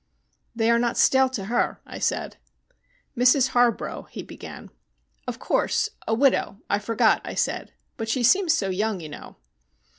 "They 0.55 0.71
are 0.71 0.79
not 0.79 0.97
stale 0.97 1.29
to 1.29 1.45
her," 1.45 1.79
I 1.85 1.99
said. 1.99 2.37
"Mrs 3.15 3.49
Harborough" 3.49 4.07
he 4.09 4.23
began. 4.23 4.71
"Of 5.27 5.37
course, 5.37 5.89
a 6.07 6.15
widow! 6.15 6.57
I 6.71 6.79
forgot," 6.79 7.21
I 7.23 7.35
said. 7.35 7.71
"But 7.97 8.09
she 8.09 8.23
seems 8.23 8.51
so 8.51 8.69
young, 8.69 8.99
you 8.99 9.09
know." 9.09 9.35